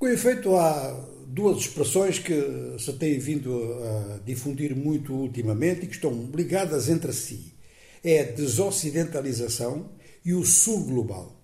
[0.00, 2.32] Com efeito, há duas expressões que
[2.78, 3.52] se têm vindo
[3.84, 7.52] a difundir muito ultimamente e que estão ligadas entre si.
[8.02, 9.90] É a desocidentalização
[10.24, 11.38] e o sul global.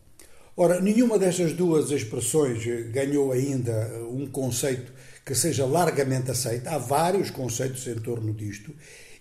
[0.56, 4.90] Ora, nenhuma destas duas expressões ganhou ainda um conceito
[5.22, 6.66] que seja largamente aceito.
[6.66, 8.74] Há vários conceitos em torno disto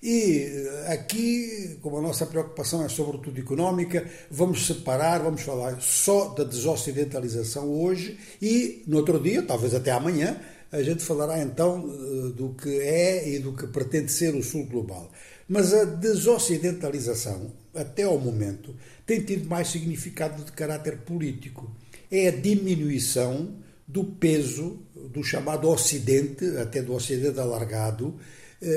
[0.06, 6.28] e eh, aqui, como a nossa preocupação é sobretudo económica, vamos separar, vamos falar só
[6.28, 10.40] da desocidentalização hoje e no outro dia, talvez até amanhã,
[10.72, 14.68] a gente falará então eh, do que é e do que pretende ser o Sul
[14.68, 15.10] Global.
[15.50, 18.76] Mas a desocidentalização, até ao momento,
[19.08, 21.72] tem tido mais significado de caráter político.
[22.12, 23.56] É a diminuição
[23.88, 24.78] do peso
[25.12, 28.20] do chamado Ocidente, até do Ocidente alargado,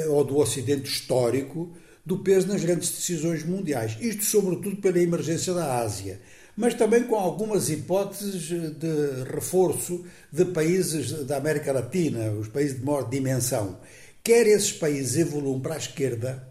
[0.08, 1.72] ou do Ocidente histórico
[2.04, 3.96] do peso nas grandes decisões mundiais.
[4.00, 6.20] Isto, sobretudo, pela emergência da Ásia,
[6.56, 12.84] mas também com algumas hipóteses de reforço de países da América Latina, os países de
[12.84, 13.78] maior dimensão.
[14.24, 16.48] Quer esses países evoluam para a esquerda,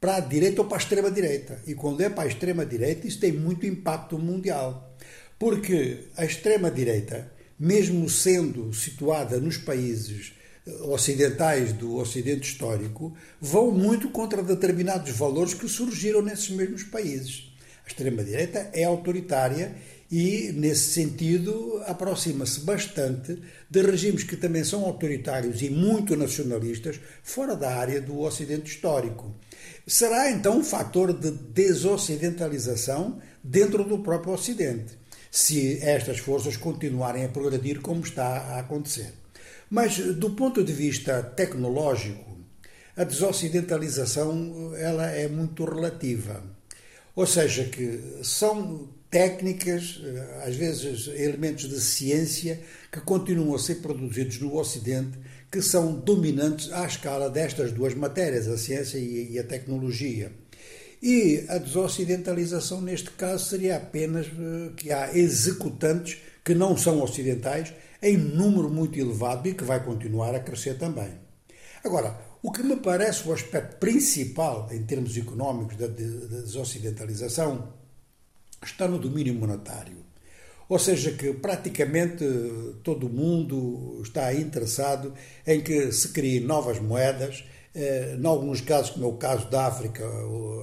[0.00, 1.62] para a direita ou para a extrema-direita.
[1.66, 4.94] E quando é para a extrema-direita, isso tem muito impacto mundial.
[5.38, 10.35] Porque a extrema-direita, mesmo sendo situada nos países
[10.82, 17.52] ocidentais do Ocidente histórico vão muito contra determinados valores que surgiram nesses mesmos países.
[17.84, 19.76] A extrema-direita é autoritária
[20.10, 27.54] e, nesse sentido, aproxima-se bastante de regimes que também são autoritários e muito nacionalistas fora
[27.54, 29.34] da área do Ocidente histórico.
[29.86, 34.98] Será então um fator de desocidentalização dentro do próprio Ocidente,
[35.30, 39.25] se estas forças continuarem a progredir como está a acontecer.
[39.68, 42.36] Mas do ponto de vista tecnológico,
[42.96, 46.42] a desocidentalização ela é muito relativa.
[47.14, 50.00] Ou seja, que são técnicas,
[50.44, 52.60] às vezes elementos de ciência,
[52.92, 55.18] que continuam a ser produzidos no Ocidente,
[55.50, 60.32] que são dominantes à escala destas duas matérias, a ciência e a tecnologia.
[61.02, 67.74] E a desocidentalização, neste caso, seria apenas eh, que há executantes que não são ocidentais
[68.00, 71.10] em número muito elevado e que vai continuar a crescer também.
[71.82, 77.72] Agora, o que me parece o aspecto principal em termos económicos da desocidentalização
[78.62, 80.06] está no domínio monetário.
[80.68, 82.24] Ou seja, que praticamente
[82.84, 85.12] todo o mundo está interessado
[85.44, 89.66] em que se criem novas moedas, eh, em alguns casos, como é o caso da
[89.66, 90.02] África,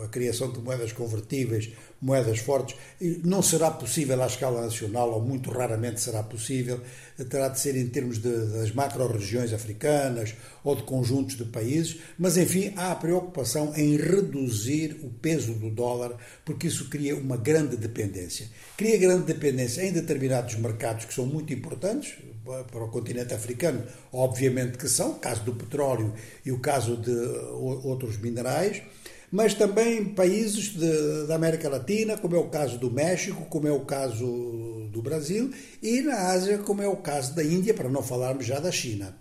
[0.03, 1.72] a criação de moedas convertíveis
[2.03, 2.75] moedas fortes.
[3.24, 6.81] Não será possível à escala nacional, ou muito raramente será possível,
[7.29, 12.38] terá de ser em termos de, das macro-regiões africanas ou de conjuntos de países, mas
[12.38, 17.78] enfim, há a preocupação em reduzir o peso do dólar, porque isso cria uma grande
[17.78, 18.47] dependência.
[18.78, 24.78] Cria grande dependência em determinados mercados que são muito importantes, para o continente africano, obviamente
[24.78, 26.13] que são, o caso do petróleo
[26.46, 28.81] e o caso de outros minerais,
[29.33, 33.71] mas também países de, da América Latina, como é o caso do México, como é
[33.71, 35.49] o caso do Brasil,
[35.81, 39.17] e na Ásia, como é o caso da Índia, para não falarmos já da China.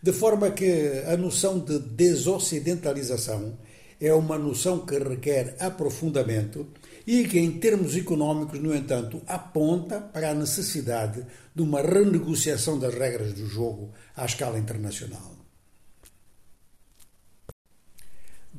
[0.00, 3.58] De forma que a noção de desocidentalização
[4.00, 6.68] é uma noção que requer aprofundamento
[7.04, 12.94] e que, em termos económicos, no entanto, aponta para a necessidade de uma renegociação das
[12.94, 15.35] regras do jogo à escala internacional.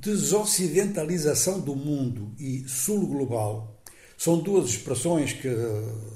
[0.01, 3.81] Desocidentalização do mundo e sul global
[4.17, 5.49] são duas expressões que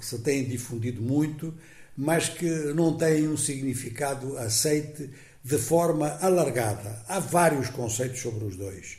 [0.01, 1.53] se têm difundido muito,
[1.95, 5.09] mas que não têm um significado aceite
[5.43, 7.03] de forma alargada.
[7.07, 8.97] Há vários conceitos sobre os dois.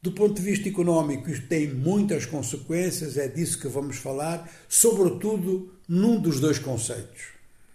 [0.00, 5.74] Do ponto de vista económico, isto tem muitas consequências, é disso que vamos falar, sobretudo
[5.88, 7.37] num dos dois conceitos.